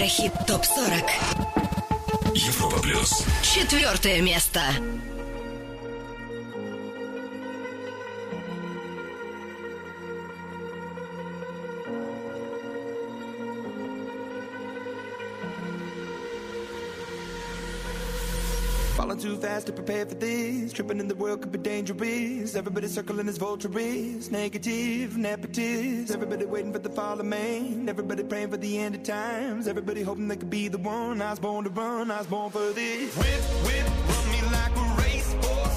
[0.09, 1.03] Еврохит ТОП-40.
[2.33, 3.25] Европа Плюс.
[3.43, 4.61] Четвертое место.
[18.97, 20.71] Falling too fast to prepare for this.
[20.73, 22.55] Tripping in the world could be dangerous.
[22.55, 24.31] Everybody circling as vultures.
[24.31, 26.13] Negative, nepotist.
[26.13, 27.87] Everybody waiting for the fall of man.
[27.89, 29.67] Everybody Everybody praying for the end of times.
[29.67, 31.21] Everybody hoping they could be the one.
[31.21, 32.09] I was born to run.
[32.09, 33.15] I was born for this.
[33.15, 35.76] Whip, whip, run me like a racehorse.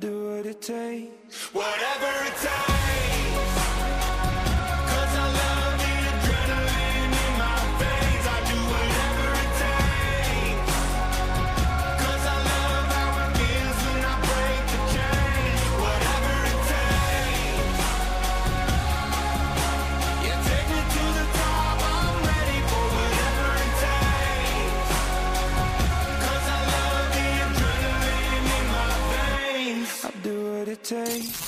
[0.00, 1.46] do what it takes.
[1.52, 2.67] Whatever it takes.
[30.58, 31.47] what it takes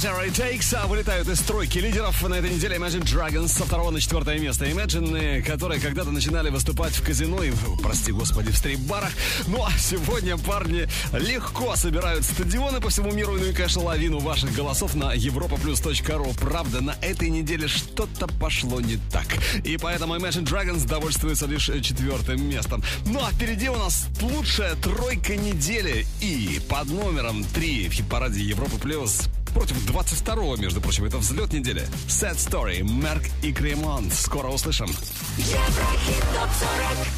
[0.00, 2.26] Whatever It Takes а, вылетают из тройки лидеров.
[2.26, 4.64] На этой неделе Imagine Dragons со второго на четвертое место.
[4.64, 7.52] Imagine, э, которые когда-то начинали выступать в казино и,
[7.82, 9.10] прости господи, в стрип-барах.
[9.48, 13.32] Ну а сегодня парни легко собирают стадионы по всему миру.
[13.32, 16.34] Ну и, конечно, лавину ваших голосов на europaplus.ru.
[16.40, 19.26] Правда, на этой неделе что-то пошло не так.
[19.64, 22.82] И поэтому Imagine Dragons довольствуется лишь четвертым местом.
[23.04, 26.06] Ну а впереди у нас лучшая тройка недели.
[26.22, 31.04] И под номером 3 в хит-параде Европы Плюс против 22-го, между прочим.
[31.04, 31.82] Это взлет недели.
[32.08, 34.10] Sad Story, Мерк и Кремон.
[34.10, 34.88] Скоро услышим.
[35.36, 36.48] Еврохит топ
[36.92, 37.08] 40.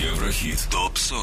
[0.00, 1.16] Еврохит ТОП-40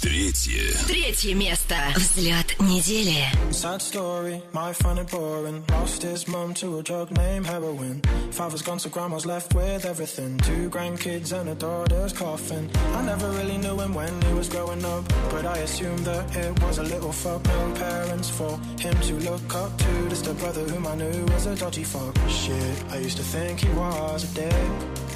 [0.00, 3.16] Третье Третье место Взгляд недели
[3.50, 4.72] Sad story, my
[5.10, 8.00] boring Lost his to a drug named heroin
[8.32, 13.28] Father's gone so grandma's left with everything Two grandkids and a daughter's coffin I never
[13.30, 16.82] really knew him when he was growing up But I assumed that it was a
[16.84, 20.94] little fuck No parents for him to look up to Just a brother whom I
[20.94, 25.11] knew was a dodgy fuck Shit, I used to think he was a dick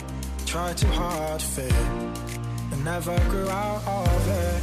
[0.47, 1.73] Tried too hard to fit
[2.71, 4.63] and never grew out of it.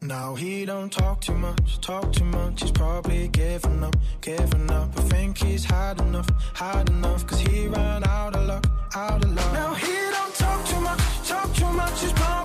[0.00, 2.62] Now he don't talk too much, talk too much.
[2.62, 4.88] He's probably giving up, giving up.
[4.98, 7.26] I think he's had enough, had enough.
[7.26, 8.66] Cause he ran out of luck,
[8.96, 9.52] out of luck.
[9.52, 12.00] Now he don't talk too much, talk too much.
[12.00, 12.43] He's probably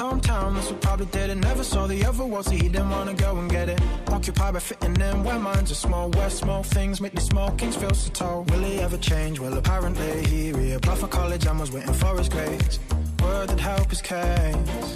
[0.00, 0.54] hometown.
[0.54, 1.34] this what probably did it.
[1.36, 3.78] Never saw the other world, so he didn't wanna go and get it.
[4.08, 6.08] Occupied by fitting in where minds are small.
[6.16, 8.42] Where small things make the small kings feel so tall.
[8.50, 9.38] Will he ever change?
[9.40, 12.80] Well, apparently he reapplied for college and was waiting for his grades.
[13.22, 14.90] Word that help his case.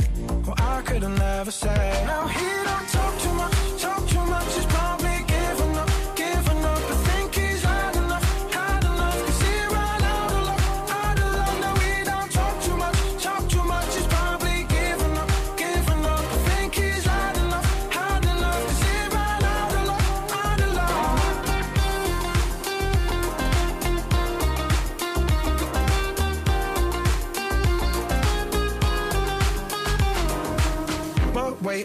[0.47, 1.83] Well, I couldn't ever say.
[2.07, 3.74] Now he don't talk too much.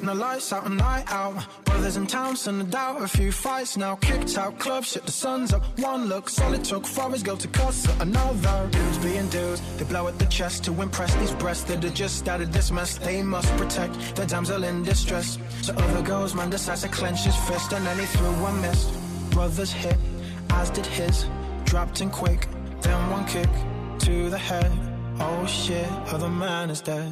[0.10, 1.36] the lights out, a night out.
[1.66, 3.96] Brothers in town, son of doubt, a few fights now.
[3.98, 5.62] Kicked out, club shit, the sun's up.
[5.80, 8.68] One look, solid took foreigns go to cuss at another.
[8.72, 12.28] Dudes being dudes, they blow at the chest to impress these breasts that are just
[12.28, 12.98] out of this mess.
[12.98, 15.38] They must protect their damsel in distress.
[15.62, 18.90] So other girls, man decides to clench his fist, and then he threw a miss.
[19.30, 19.98] Brothers hit,
[20.52, 21.28] as did his.
[21.66, 22.48] Dropped in quick,
[22.82, 23.50] then one kick
[24.00, 24.72] to the head.
[25.20, 27.12] Oh shit, other man is dead.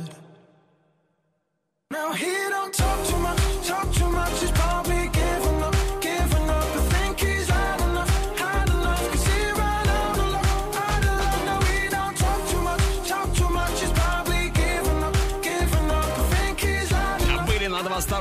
[1.90, 4.97] Now he don't talk too much, talk too much, he's probably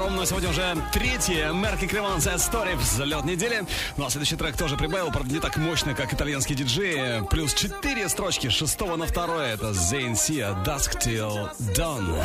[0.07, 3.65] ровно сегодня уже третье Мерки Креманс Story взлет недели.
[3.97, 7.25] Ну а следующий трек тоже прибавил, правда не так мощно, как итальянский диджей.
[7.29, 9.55] Плюс четыре строчки, шестого на второе.
[9.55, 12.17] это Зейн Сия, Dusk Till Dawn.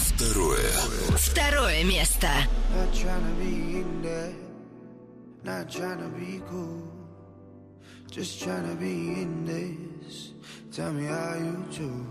[0.00, 0.70] Второе.
[1.18, 2.28] Второе место.
[8.10, 10.32] just trying to be in this.
[10.72, 12.06] Tell me how you do.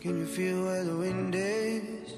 [0.00, 2.17] Can you feel where the wind is?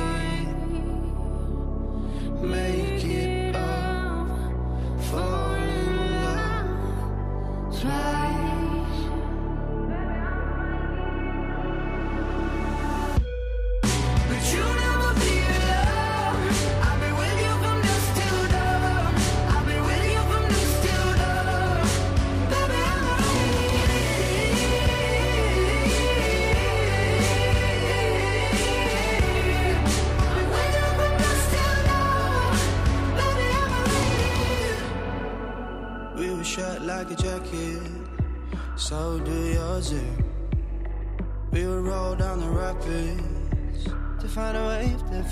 [7.79, 8.40] Try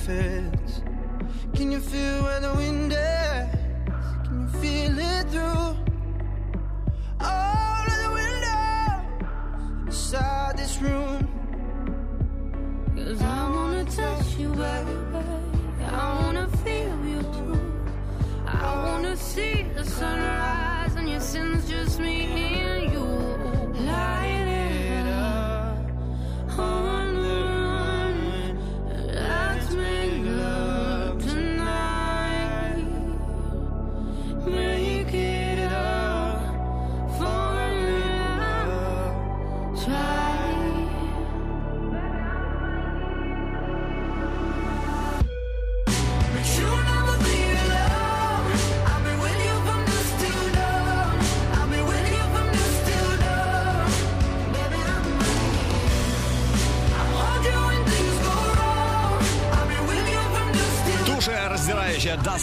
[0.09, 0.58] surface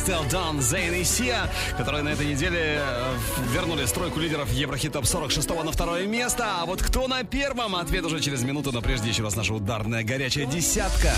[0.07, 3.17] Still Down, Zayn и Sia, которые на этой неделе э,
[3.53, 5.33] вернули стройку лидеров Еврохит Топ 40
[5.65, 6.47] на второе место.
[6.61, 7.75] А вот кто на первом?
[7.75, 11.13] Ответ уже через минуту, но прежде еще раз наша ударная горячая десятка.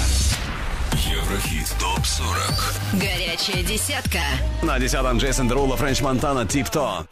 [0.95, 4.21] Еврохит ТОП-40 Горячая десятка
[4.63, 7.07] На десятом Джейсон Дерула, Френч Монтана, Тип То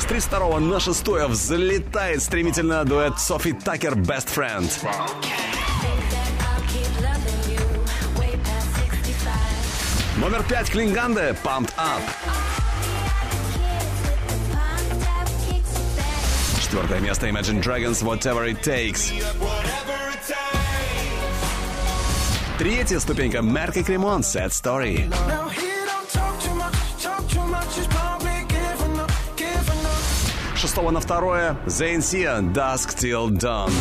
[0.00, 4.68] С 32 на 6 взлетает стремительно дуэт Софи Такер Best Friend.
[10.16, 12.02] Номер 5 Клинганде Pumped Up.
[16.76, 19.10] Четвертое место Imagine Dragons Whatever It Takes.
[22.58, 25.10] Третья ступенька Мерк и Кремон Sad Story.
[30.54, 33.72] Шестого на второе Зейн Сиан Dusk Till Dawn.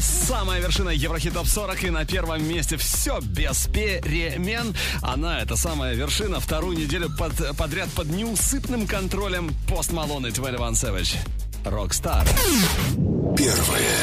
[0.00, 1.84] Самая вершина Еврохит Топ 40.
[1.84, 4.74] И на первом месте все без перемен.
[5.00, 10.72] Она, это самая вершина, вторую неделю под, подряд под неусыпным контролем Пост Малон и 21
[10.72, 11.16] Savage.
[11.64, 12.26] Рокстар.
[13.36, 13.96] Первое.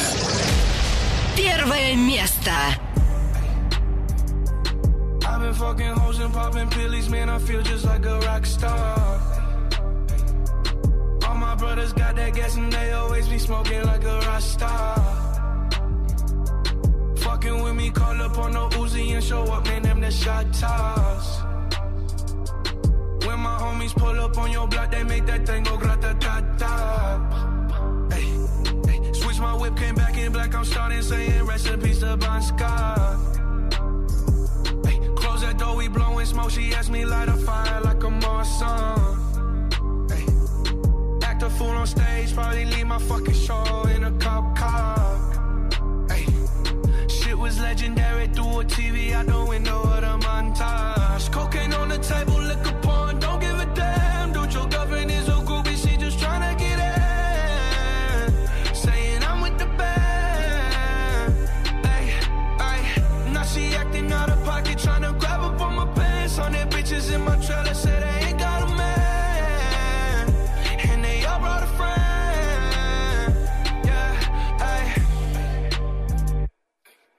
[1.37, 2.51] Первое место.
[11.59, 15.32] brothers got that gas and they always be smoking like a rock star.
[17.83, 21.25] me call up on no Uzi and show up, man, them the shot toss.
[23.27, 26.33] When my homies pull up on your block, they make that thing go grata ta
[26.61, 26.75] ta.
[28.13, 28.25] Hey,
[28.89, 28.99] hey.
[29.21, 33.25] Switch my whip, came back in black, I'm starting saying recipes to Bon Scott.
[34.85, 38.09] Hey, close that door, we blowing smoke, she asked me light a fire like a
[38.09, 39.01] Mars song.
[40.11, 40.25] Hey,
[41.29, 43.65] act a fool on stage, probably leave my fucking show
[43.95, 45.32] in a cop car
[47.59, 51.31] legendary through a TV out the window of the montage.
[51.31, 52.42] Cocaine on the table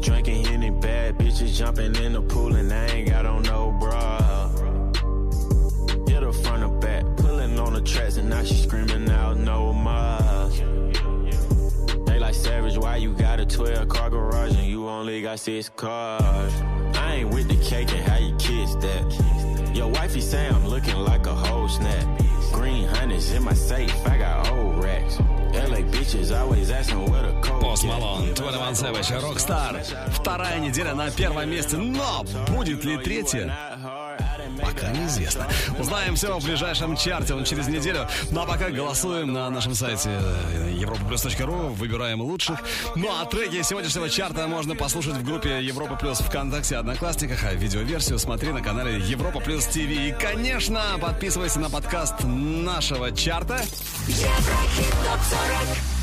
[0.00, 4.48] Drinking any bad bitches jumping in the pool and I ain't got on no bra.
[6.04, 9.72] Get her front or back, pulling on the tracks and now she screaming out no
[9.72, 10.50] more.
[12.06, 15.70] They like savage, why you got a 12 car garage and you only got six
[15.70, 16.52] cars?
[16.96, 19.45] I ain't with the cake and how you kiss that.
[19.76, 22.06] Your wifey say I'm looking like a whole snap.
[22.50, 25.18] Green hundreds in my safe, I got old racks.
[25.52, 29.76] LA bitches always asking where the cold Post Malone, 21 Savage, Rockstar.
[30.12, 33.52] Вторая неделя на первом месте, но будет ли третья?
[34.60, 35.46] Пока неизвестно.
[35.78, 38.08] Узнаем все в ближайшем чарте, он через неделю.
[38.30, 42.58] Ну а пока голосуем на нашем сайте europaplus.ru, э, выбираем лучших.
[42.94, 48.18] Ну а треки сегодняшнего чарта можно послушать в группе Европа Плюс ВКонтакте Одноклассниках, а видеоверсию
[48.18, 49.76] смотри на канале Европа Плюс ТВ.
[49.76, 53.60] И, конечно, подписывайся на подкаст нашего чарта.
[54.06, 55.95] Еврохит топ 40.